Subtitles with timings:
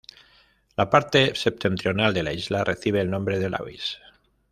[0.77, 3.99] La parte septentrional de la isla recibe el nombre de Lewis.